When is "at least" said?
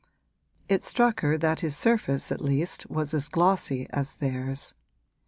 2.31-2.89